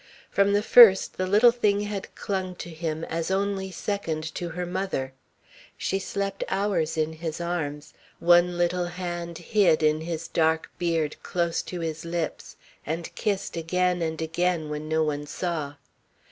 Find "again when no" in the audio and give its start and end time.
14.23-15.03